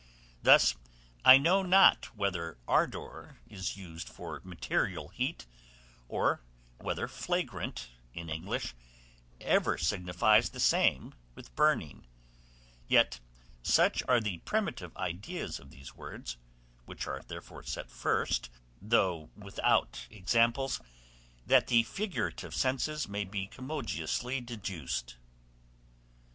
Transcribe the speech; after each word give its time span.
Thus 0.41 0.75
I 1.23 1.37
know 1.37 1.61
not 1.61 2.15
whether 2.17 2.57
ardor 2.67 3.37
is 3.47 3.77
used 3.77 4.09
for 4.09 4.41
material 4.43 5.09
heat, 5.09 5.45
or 6.09 6.41
whether 6.79 7.07
flagrant, 7.07 7.89
in 8.11 8.27
English, 8.27 8.73
ever 9.39 9.77
signifies 9.77 10.49
the 10.49 10.59
same 10.59 11.13
with 11.35 11.53
burning; 11.55 12.07
yet 12.87 13.19
such 13.61 14.01
are 14.07 14.19
the 14.19 14.39
primitive 14.39 14.97
ideas 14.97 15.59
of 15.59 15.69
these 15.69 15.93
words, 15.95 16.35
which 16.85 17.05
are 17.05 17.21
therefore 17.21 17.61
set 17.61 17.91
first, 17.91 18.49
though 18.81 19.29
without 19.35 20.07
examples, 20.09 20.81
that 21.45 21.67
the 21.67 21.83
figurative 21.83 22.55
senses 22.55 23.07
may 23.07 23.23
be 23.23 23.45
commodiously 23.45 24.41
deduced. 24.43 25.17